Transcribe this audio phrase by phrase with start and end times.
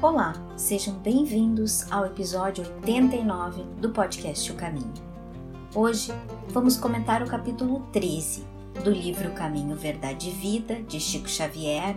[0.00, 4.94] Olá, sejam bem-vindos ao episódio 89 do podcast O Caminho.
[5.74, 6.12] Hoje
[6.50, 8.46] vamos comentar o capítulo 13
[8.84, 11.96] do livro Caminho, Verdade e Vida de Chico Xavier,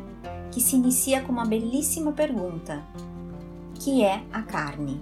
[0.52, 2.84] que se inicia com uma belíssima pergunta:
[3.76, 5.00] Que é a carne?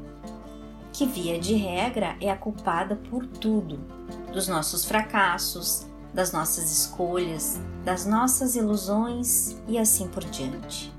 [0.91, 3.79] Que, via de regra, é a culpada por tudo,
[4.33, 10.98] dos nossos fracassos, das nossas escolhas, das nossas ilusões e assim por diante.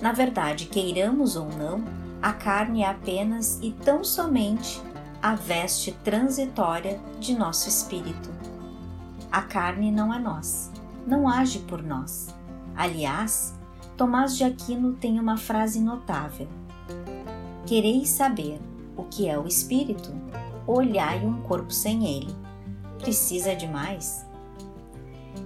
[0.00, 1.82] Na verdade, queiramos ou não,
[2.20, 4.80] a carne é apenas e tão somente
[5.22, 8.30] a veste transitória de nosso espírito.
[9.32, 10.70] A carne não é nós,
[11.06, 12.34] não age por nós.
[12.76, 13.54] Aliás,
[13.96, 16.46] Tomás de Aquino tem uma frase notável:
[17.64, 18.60] Quereis saber
[18.96, 20.10] o que é o espírito?
[20.66, 22.34] Olhai um corpo sem ele.
[22.98, 24.26] Precisa de mais?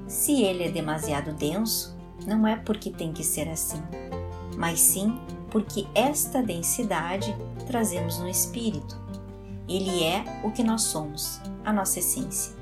[0.08, 1.96] Se ele é demasiado denso,
[2.26, 3.80] não é porque tem que ser assim
[4.60, 5.18] mas sim
[5.50, 7.34] porque esta densidade
[7.66, 8.94] trazemos no espírito.
[9.66, 12.52] Ele é o que nós somos, a nossa essência.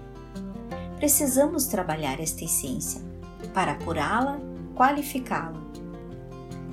[0.97, 3.03] Precisamos trabalhar esta essência
[3.53, 4.39] para apurá-la,
[4.77, 5.61] qualificá-la.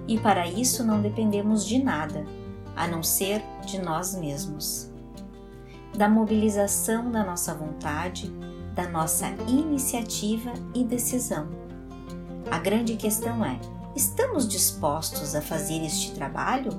[0.07, 2.23] E para isso não dependemos de nada,
[2.75, 4.91] a não ser de nós mesmos.
[5.97, 8.29] Da mobilização da nossa vontade,
[8.75, 11.47] da nossa iniciativa e decisão.
[12.51, 13.59] A grande questão é:
[13.95, 16.71] Estamos dispostos a fazer este trabalho?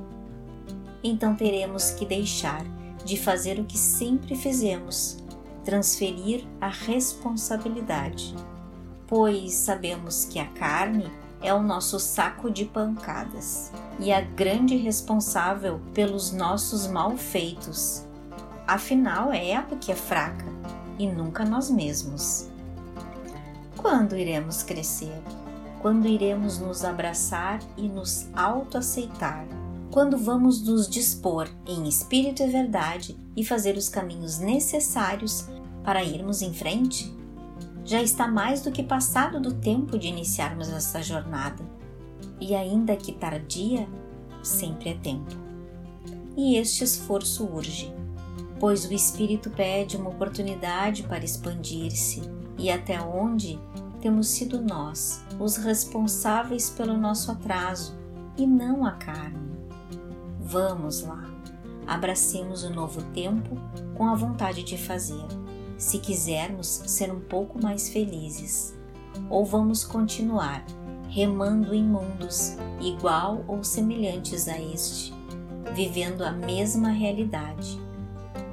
[1.02, 2.62] Então teremos que deixar
[3.06, 5.16] de fazer o que sempre fizemos,
[5.64, 8.34] transferir a responsabilidade,
[9.06, 15.80] pois sabemos que a carne é o nosso saco de pancadas e a grande responsável
[15.94, 18.04] pelos nossos malfeitos.
[18.66, 20.44] Afinal, é ela que é fraca
[20.98, 22.46] e nunca nós mesmos.
[23.74, 25.22] Quando iremos crescer?
[25.80, 29.46] Quando iremos nos abraçar e nos autoaceitar,
[29.90, 35.48] quando vamos nos dispor em espírito e verdade e fazer os caminhos necessários
[35.84, 37.14] para irmos em frente?
[37.84, 41.64] Já está mais do que passado do tempo de iniciarmos essa jornada.
[42.40, 43.88] E ainda que tardia,
[44.42, 45.36] sempre é tempo.
[46.36, 47.94] E este esforço urge,
[48.58, 52.22] pois o espírito pede uma oportunidade para expandir-se
[52.58, 53.58] e até onde
[54.06, 57.92] temos sido nós os responsáveis pelo nosso atraso
[58.38, 59.50] e não a carne.
[60.40, 61.28] Vamos lá,
[61.84, 63.60] abracemos o novo tempo
[63.96, 65.26] com a vontade de fazer,
[65.76, 68.76] se quisermos ser um pouco mais felizes.
[69.28, 70.64] Ou vamos continuar
[71.08, 75.12] remando em mundos igual ou semelhantes a este,
[75.74, 77.76] vivendo a mesma realidade.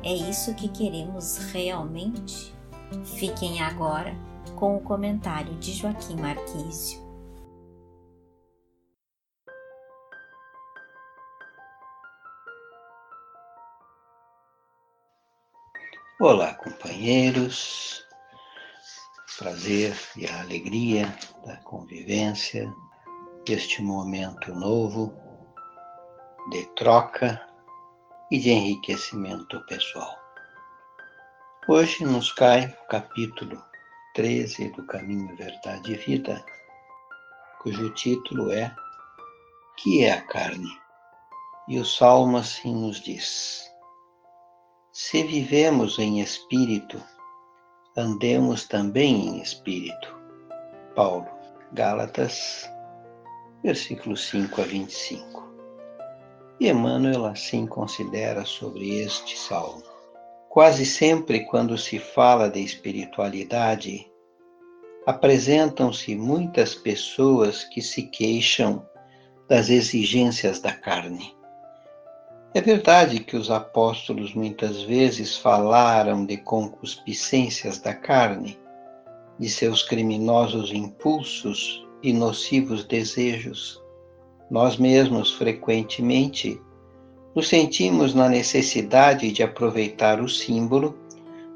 [0.02, 2.52] É isso que queremos realmente?
[3.04, 4.33] Fiquem agora
[4.64, 6.98] com o comentário de Joaquim Marquísio.
[16.18, 18.08] Olá, companheiros.
[19.38, 21.14] Prazer e a alegria
[21.46, 22.74] da convivência,
[23.46, 25.14] deste momento novo
[26.52, 27.46] de troca
[28.32, 30.18] e de enriquecimento pessoal.
[31.68, 33.73] Hoje nos cai o capítulo
[34.14, 36.46] 13 do Caminho, Verdade e Vida,
[37.64, 38.72] cujo título é
[39.76, 40.70] Que é a carne?
[41.68, 43.68] E o Salmo assim nos diz:
[44.92, 47.02] Se vivemos em espírito,
[47.98, 50.16] andemos também em espírito.
[50.96, 51.28] Paulo,
[51.72, 52.70] Gálatas,
[53.64, 55.44] versículos 5 a 25.
[56.60, 59.93] E Emmanuel assim considera sobre este salmo.
[60.54, 64.06] Quase sempre, quando se fala de espiritualidade,
[65.04, 68.86] apresentam-se muitas pessoas que se queixam
[69.50, 71.36] das exigências da carne.
[72.54, 78.56] É verdade que os apóstolos muitas vezes falaram de concupiscências da carne,
[79.40, 83.82] de seus criminosos impulsos e nocivos desejos.
[84.52, 86.62] Nós mesmos, frequentemente,
[87.36, 90.98] nos sentimos na necessidade de aproveitar o símbolo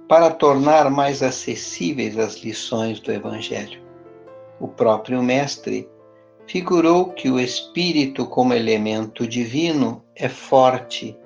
[0.08, 3.82] para tornar mais acessíveis as lições do Evangelho.
[4.60, 5.88] O próprio Mestre
[6.48, 11.18] figurou que o Espírito, como elemento divino, é forte,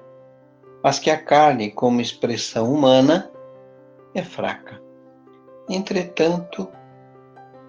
[0.83, 3.31] mas que a carne, como expressão humana,
[4.13, 4.81] é fraca.
[5.69, 6.68] Entretanto,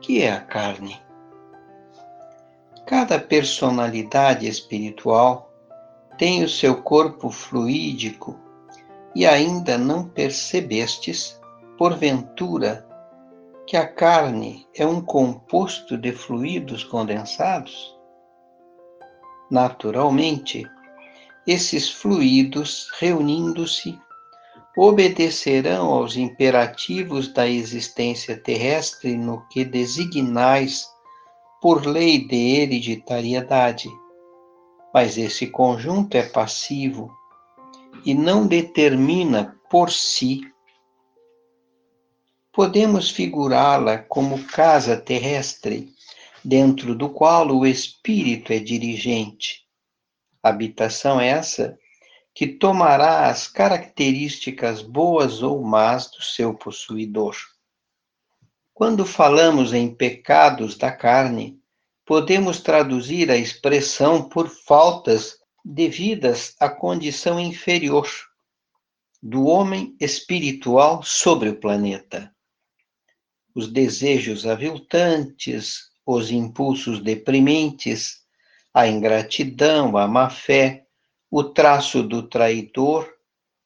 [0.01, 1.01] que é a carne?
[2.87, 5.52] Cada personalidade espiritual
[6.23, 8.39] tem o seu corpo fluídico
[9.13, 11.37] e ainda não percebestes,
[11.77, 12.87] porventura,
[13.67, 17.99] que a carne é um composto de fluidos condensados?
[19.51, 20.65] Naturalmente,
[21.45, 23.99] esses fluidos, reunindo-se,
[24.77, 30.87] obedecerão aos imperativos da existência terrestre no que designais
[31.61, 33.89] por lei de hereditariedade.
[34.93, 37.11] Mas esse conjunto é passivo
[38.05, 40.43] e não determina por si.
[42.53, 45.93] Podemos figurá-la como casa terrestre,
[46.45, 49.63] dentro do qual o espírito é dirigente.
[50.43, 51.79] Habitação essa
[52.35, 57.37] que tomará as características boas ou más do seu possuidor.
[58.75, 61.62] Quando falamos em pecados da carne,
[62.13, 68.07] podemos traduzir a expressão por faltas devidas à condição inferior
[69.23, 72.31] do homem espiritual sobre o planeta.
[73.55, 78.19] Os desejos aviltantes, os impulsos deprimentes,
[78.75, 80.85] a ingratidão, a má-fé,
[81.31, 83.11] o traço do traidor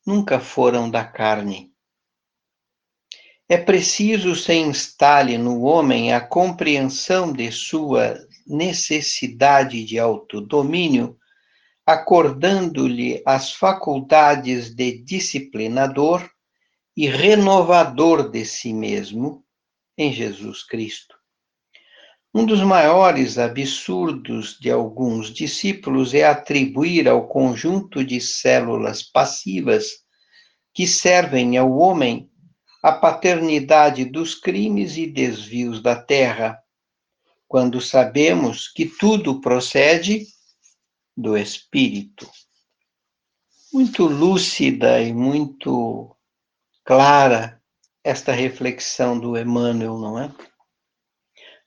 [0.07, 1.75] nunca foram da carne.
[3.49, 11.17] É preciso se instale no homem a compreensão de sua necessidade de autodomínio,
[11.87, 16.29] acordando-lhe as faculdades de disciplinador
[16.97, 19.45] e renovador de si mesmo
[19.97, 21.15] em Jesus Cristo.
[22.35, 29.87] Um dos maiores absurdos de alguns discípulos é atribuir ao conjunto de células passivas
[30.75, 32.29] que servem ao homem
[32.87, 36.57] a paternidade dos crimes e desvios da terra,
[37.49, 40.25] quando sabemos que tudo procede
[41.17, 42.31] do Espírito.
[43.73, 46.17] Muito lúcida e muito
[46.85, 47.61] clara
[48.05, 50.33] esta reflexão do Emmanuel, não é?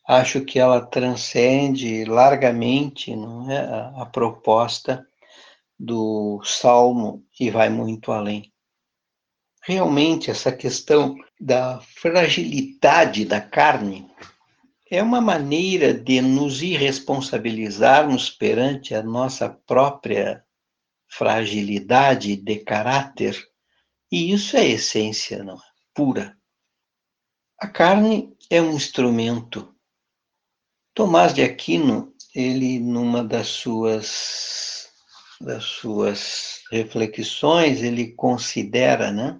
[0.08, 5.06] acho que ela transcende largamente não é, a, a proposta
[5.78, 8.54] do Salmo e vai muito além.
[9.62, 14.10] Realmente, essa questão da fragilidade da carne
[14.90, 20.44] é uma maneira de nos irresponsabilizarmos perante a nossa própria
[21.08, 23.38] fragilidade de caráter,
[24.12, 25.62] e isso é essência não, é?
[25.94, 26.38] pura.
[27.60, 29.76] A carne é um instrumento
[30.94, 34.90] Tomás de Aquino, ele numa das suas
[35.40, 39.40] das suas reflexões, ele considera, né?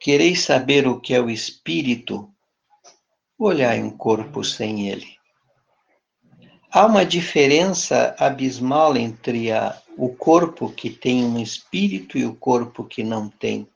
[0.00, 2.32] Quereis saber o que é o espírito?
[3.38, 5.06] Olhai um corpo sem ele.
[6.72, 12.82] Há uma diferença abismal entre a, o corpo que tem um espírito e o corpo
[12.82, 13.68] que não tem.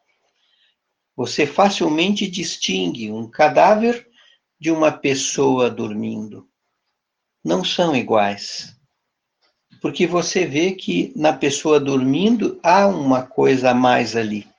[1.14, 4.08] Você facilmente distingue um cadáver
[4.58, 6.48] de uma pessoa dormindo.
[7.44, 8.74] Não são iguais.
[9.78, 14.53] Porque você vê que na pessoa dormindo há uma coisa a mais ali.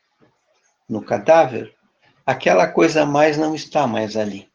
[0.88, 1.76] No cadáver,
[2.26, 4.50] aquela coisa a mais não está mais ali.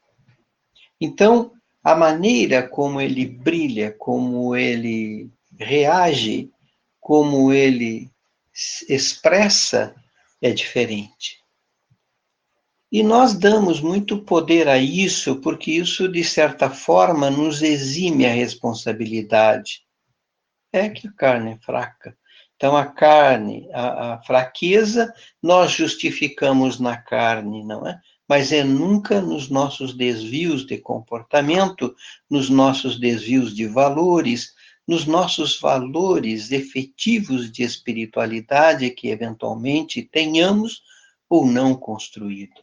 [1.01, 6.51] Então, a maneira como ele brilha, como ele reage,
[7.01, 8.11] como ele
[8.89, 9.95] expressa
[10.41, 11.41] é diferente.
[12.93, 18.33] E nós damos muito poder a isso, porque isso, de certa forma, nos exime a
[18.33, 19.83] responsabilidade.
[20.73, 22.17] É que a carne é fraca.
[22.61, 25.11] Então, a carne, a, a fraqueza,
[25.43, 27.99] nós justificamos na carne, não é?
[28.29, 31.97] Mas é nunca nos nossos desvios de comportamento,
[32.29, 34.53] nos nossos desvios de valores,
[34.87, 40.83] nos nossos valores efetivos de espiritualidade que eventualmente tenhamos
[41.31, 42.61] ou não construído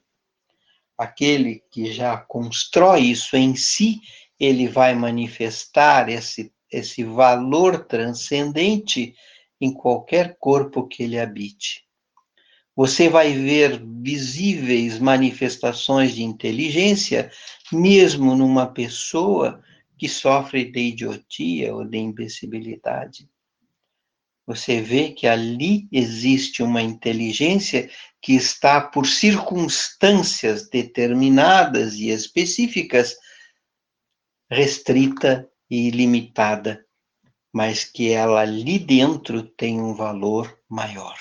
[0.95, 4.01] aquele que já constrói isso em si,
[4.39, 9.15] ele vai manifestar esse, esse valor transcendente
[9.59, 11.85] em qualquer corpo que ele habite.
[12.75, 17.31] Você vai ver visíveis manifestações de inteligência,
[17.71, 19.63] mesmo numa pessoa
[19.97, 23.27] que sofre de idiotia ou de imbecilidade.
[24.45, 27.89] Você vê que ali existe uma inteligência
[28.21, 33.17] que está por circunstâncias determinadas e específicas
[34.49, 36.85] restrita e limitada,
[37.57, 41.17] mas que ela ali dentro tem um valor maior,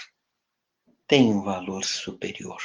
[1.09, 2.61] tem um valor superior,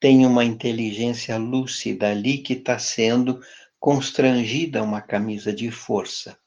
[0.00, 3.42] tem uma inteligência lúcida ali que está sendo
[3.78, 6.38] constrangida a uma camisa de força.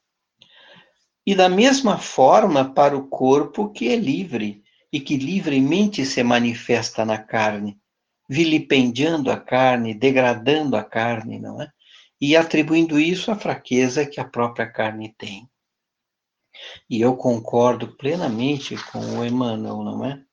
[1.24, 7.06] E da mesma forma para o corpo que é livre e que livremente se manifesta
[7.06, 7.80] na carne,
[8.28, 11.70] vilipendiando a carne, degradando a carne, não é?
[12.20, 15.51] E atribuindo isso à fraqueza que a própria carne tem.
[16.90, 20.24] E eu concordo plenamente com o Emmanuel, não é?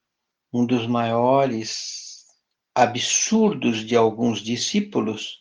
[0.53, 2.25] Um dos maiores
[2.75, 5.39] absurdos de alguns discípulos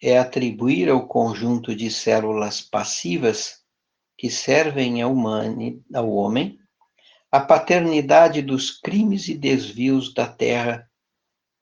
[0.00, 3.64] é atribuir ao conjunto de células passivas
[4.16, 5.14] que servem ao,
[5.94, 6.58] ao homem
[7.30, 10.90] a paternidade dos crimes e desvios da terra,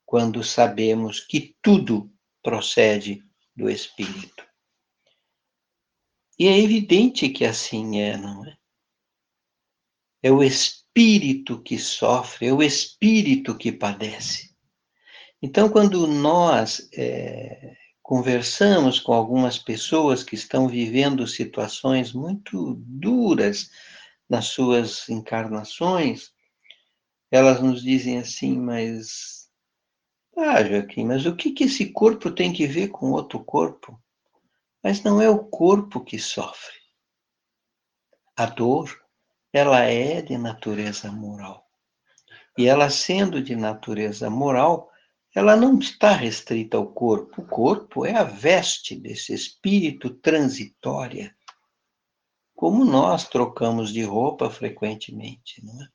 [0.04, 2.12] quando sabemos que tudo
[2.43, 3.23] procede
[3.57, 4.45] do Espírito.
[6.38, 8.57] E é evidente que assim é, não é?
[10.25, 14.57] É o espírito que sofre, é o espírito que padece.
[15.43, 23.71] Então, quando nós é, conversamos com algumas pessoas que estão vivendo situações muito duras
[24.26, 26.33] nas suas encarnações,
[27.31, 29.50] elas nos dizem assim, mas.
[30.35, 34.02] Ah, Joaquim, mas o que, que esse corpo tem que ver com outro corpo?
[34.83, 36.78] Mas não é o corpo que sofre.
[38.35, 39.03] A dor,
[39.54, 41.64] ela é de natureza moral.
[42.58, 44.90] E ela sendo de natureza moral,
[45.32, 47.40] ela não está restrita ao corpo.
[47.40, 51.32] O corpo é a veste desse espírito transitória,
[52.52, 55.64] como nós trocamos de roupa frequentemente.
[55.64, 55.88] Não é?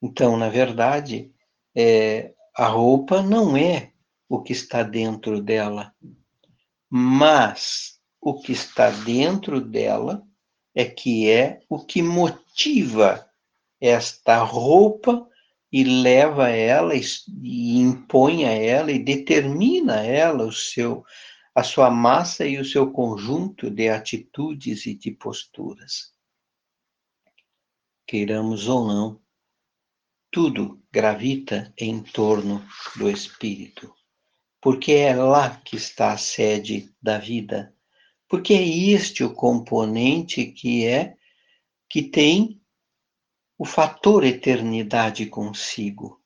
[0.00, 1.32] Então, na verdade,
[1.74, 3.90] é, a roupa não é
[4.28, 5.92] o que está dentro dela,
[6.88, 10.27] mas o que está dentro dela
[10.78, 13.28] é que é o que motiva
[13.80, 15.28] esta roupa
[15.72, 21.04] e leva ela e impõe a ela e determina a ela o seu
[21.52, 26.12] a sua massa e o seu conjunto de atitudes e de posturas.
[28.06, 29.20] Queiramos ou não,
[30.30, 33.92] tudo gravita em torno do espírito,
[34.60, 37.74] porque é lá que está a sede da vida,
[38.28, 41.16] porque é este o componente que é
[41.88, 42.60] que tem
[43.58, 46.22] o fator eternidade consigo.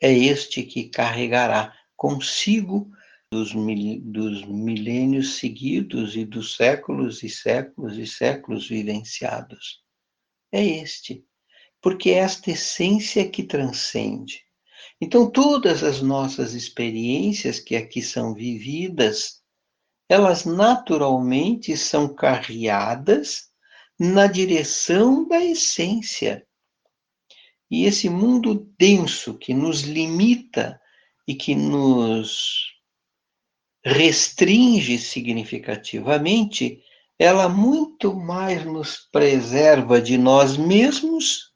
[0.00, 2.92] É este que carregará consigo
[3.32, 9.82] dos, mil, dos milênios seguidos e dos séculos e séculos e séculos vivenciados.
[10.52, 11.24] É este,
[11.80, 14.42] porque é esta essência que transcende.
[15.00, 19.37] Então, todas as nossas experiências que aqui são vividas,
[20.08, 23.48] elas naturalmente são carreadas
[23.98, 26.46] na direção da essência.
[27.70, 30.80] E esse mundo denso que nos limita
[31.26, 32.78] e que nos
[33.84, 36.82] restringe significativamente,
[37.18, 41.52] ela muito mais nos preserva de nós mesmos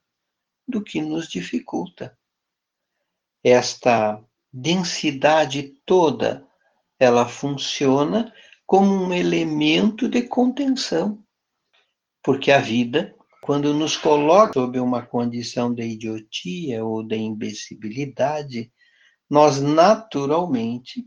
[0.68, 2.16] do que nos dificulta.
[3.42, 6.47] Esta densidade toda,
[7.02, 8.32] ela funciona
[8.66, 11.23] como um elemento de contenção
[12.23, 18.73] porque a vida, quando nos coloca sob uma condição de idiotia ou de imbecilidade,
[19.28, 21.04] nós naturalmente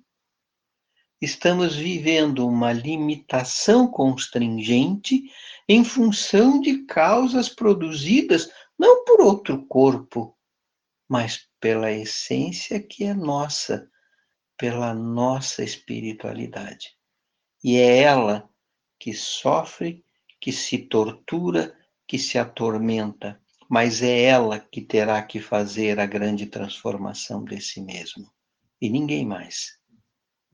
[1.22, 5.24] estamos vivendo uma limitação constringente
[5.70, 10.38] em função de causas produzidas não por outro corpo,
[11.08, 13.90] mas pela essência que é nossa,
[14.58, 16.96] pela nossa espiritualidade.
[17.64, 18.50] E é ela
[19.00, 20.04] que sofre
[20.40, 21.76] que se tortura,
[22.08, 27.82] que se atormenta, mas é ela que terá que fazer a grande transformação de si
[27.82, 28.32] mesmo,
[28.80, 29.78] e ninguém mais.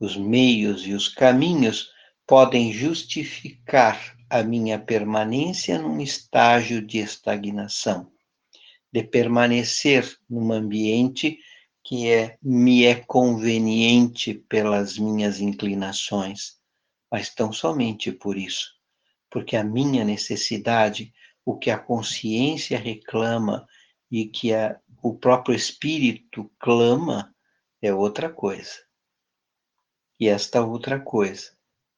[0.00, 1.90] Os meios e os caminhos
[2.26, 8.10] podem justificar a minha permanência num estágio de estagnação,
[8.90, 11.38] de permanecer num ambiente
[11.84, 16.58] que é, me é conveniente pelas minhas inclinações,
[17.10, 18.82] mas tão somente por isso
[19.32, 21.10] porque a minha necessidade,
[21.42, 23.66] o que a consciência reclama
[24.10, 27.34] e que a, o próprio espírito clama
[27.80, 28.74] é outra coisa.
[30.20, 31.50] E esta outra coisa,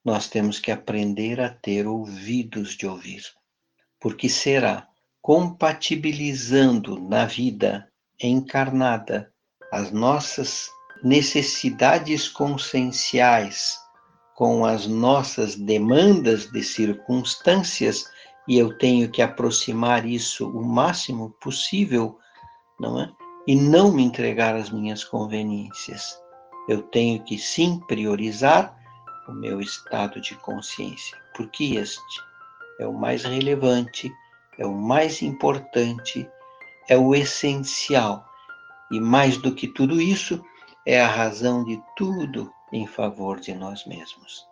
[0.04, 3.24] nós temos que aprender a ter ouvidos de ouvir,
[3.98, 4.88] porque será
[5.20, 9.33] compatibilizando na vida encarnada
[9.75, 10.71] as nossas
[11.02, 13.76] necessidades conscienciais
[14.37, 18.04] com as nossas demandas de circunstâncias
[18.47, 22.16] e eu tenho que aproximar isso o máximo possível,
[22.78, 23.11] não é?
[23.49, 26.16] E não me entregar às minhas conveniências.
[26.69, 28.76] Eu tenho que sim priorizar
[29.28, 32.23] o meu estado de consciência, porque este
[32.78, 34.12] é o mais relevante,
[34.57, 36.28] é o mais importante,
[36.88, 38.25] é o essencial.
[38.94, 40.40] E mais do que tudo isso,
[40.86, 44.46] é a razão de tudo em favor de nós mesmos.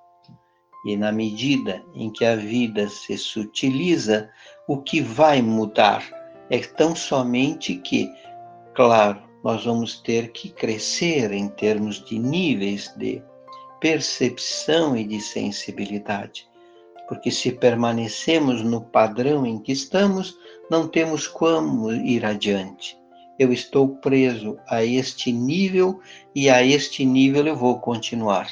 [0.85, 4.29] E na medida em que a vida se sutiliza,
[4.67, 6.03] o que vai mudar
[6.51, 8.13] é tão somente que,
[8.75, 13.23] claro, nós vamos ter que crescer em termos de níveis de
[13.81, 16.49] percepção e de sensibilidade.
[17.09, 20.37] Porque se permanecemos no padrão em que estamos,
[20.69, 23.01] não temos como ir adiante.
[23.39, 26.01] Eu estou preso a este nível
[26.35, 28.49] e a este nível eu vou continuar.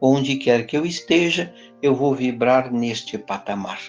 [0.00, 3.80] Onde quer que eu esteja, eu vou vibrar neste patamar.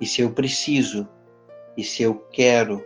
[0.00, 1.08] E se eu preciso,
[1.76, 2.84] e se eu quero,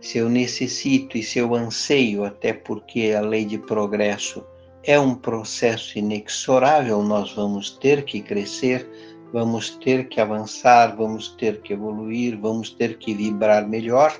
[0.00, 4.44] se eu necessito e se eu anseio, até porque a lei de progresso
[4.84, 8.88] é um processo inexorável, nós vamos ter que crescer,
[9.32, 14.12] vamos ter que avançar, vamos ter que evoluir, vamos ter que vibrar melhor.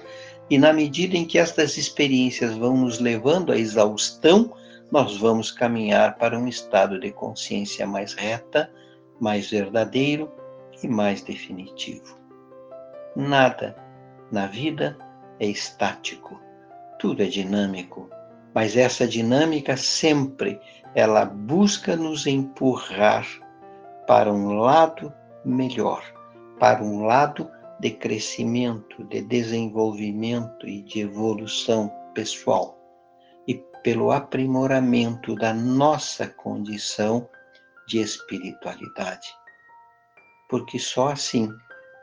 [0.52, 4.52] E na medida em que estas experiências vão nos levando à exaustão,
[4.90, 8.70] nós vamos caminhar para um estado de consciência mais reta,
[9.18, 10.30] mais verdadeiro
[10.82, 12.18] e mais definitivo.
[13.16, 13.74] Nada
[14.30, 14.94] na vida
[15.40, 16.38] é estático,
[16.98, 18.10] tudo é dinâmico,
[18.54, 20.60] mas essa dinâmica sempre
[20.94, 23.26] ela busca nos empurrar
[24.06, 25.14] para um lado
[25.46, 26.04] melhor,
[26.58, 27.50] para um lado
[27.82, 32.82] de crescimento, de desenvolvimento e de evolução pessoal
[33.82, 37.28] pelo aprimoramento da nossa condição
[37.88, 39.28] de espiritualidade.
[40.48, 41.48] Porque só assim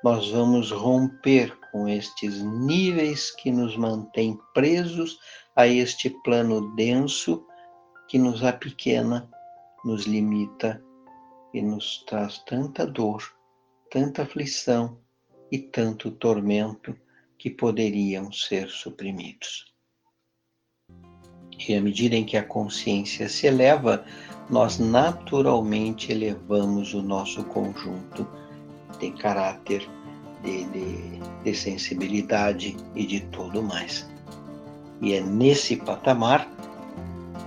[0.04, 5.18] nós vamos romper com estes níveis que nos mantêm presos
[5.56, 7.46] a este plano denso
[8.08, 9.30] que nos apequena,
[9.86, 10.84] nos limita
[11.54, 13.24] e nos traz tanta dor,
[13.92, 14.98] tanta aflição
[15.52, 16.96] e tanto tormento
[17.38, 19.66] que poderiam ser suprimidos.
[21.68, 24.06] E à medida em que a consciência se eleva,
[24.50, 28.28] nós naturalmente elevamos o nosso conjunto
[29.00, 29.88] de caráter,
[30.44, 34.10] de, de, de sensibilidade e de tudo mais.
[35.02, 36.50] E é nesse patamar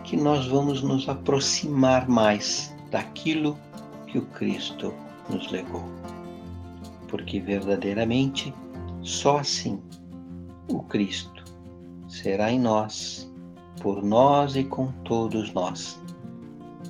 [0.05, 3.59] que nós vamos nos aproximar mais daquilo
[4.07, 4.95] que o Cristo
[5.29, 5.85] nos legou.
[7.13, 8.53] Porque verdadeiramente
[9.03, 9.79] só assim
[10.69, 11.45] o Cristo
[12.09, 13.31] será em nós
[13.83, 16.01] por nós e com todos nós,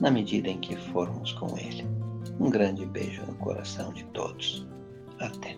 [0.00, 1.84] na medida em que formos com Ele.
[2.38, 4.68] Um grande beijo no coração de todos.
[5.18, 5.56] Até.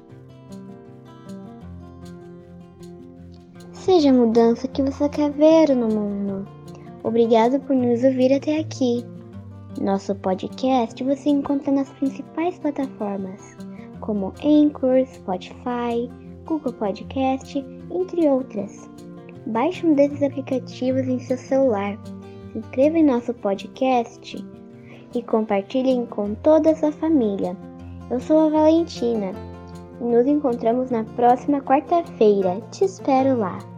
[3.73, 6.49] Seja a mudança que você quer ver no mundo.
[7.03, 9.05] Obrigado por nos ouvir até aqui.
[9.79, 13.57] Nosso podcast você encontra nas principais plataformas,
[14.01, 16.11] como Anchor, Spotify,
[16.45, 17.59] Google Podcast,
[17.91, 18.89] entre outras.
[19.47, 21.99] Baixe um desses aplicativos em seu celular,
[22.53, 24.45] se inscreva em nosso podcast
[25.15, 27.57] e compartilhem com toda a sua família.
[28.11, 29.33] Eu sou a Valentina
[30.01, 32.61] e nos encontramos na próxima quarta-feira.
[32.71, 33.74] Te espero lá!